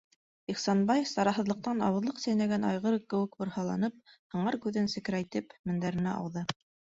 [0.51, 4.01] -Ихсанбай, сараһыҙлыҡтан ауыҙлыҡ сәйнәгән айғыр кеүек борһаланып,
[4.37, 6.47] һыңар күҙен секрәйтеп, мендәренә ауҙы.